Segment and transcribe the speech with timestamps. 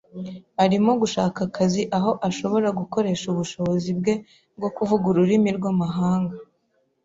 [0.63, 4.13] Arimo gushaka akazi aho ashobora gukoresha ubushobozi bwe
[4.57, 6.35] bwo kuvuga ururimi rwamahanga.